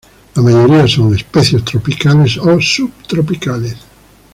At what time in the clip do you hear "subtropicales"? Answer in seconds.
2.59-3.75